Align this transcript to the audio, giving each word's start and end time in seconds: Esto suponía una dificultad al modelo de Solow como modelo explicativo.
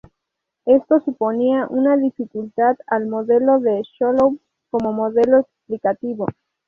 Esto 0.65 0.99
suponía 1.01 1.67
una 1.69 1.95
dificultad 1.95 2.75
al 2.87 3.05
modelo 3.05 3.59
de 3.59 3.83
Solow 3.99 4.39
como 4.71 4.91
modelo 4.93 5.37
explicativo. 5.41 6.25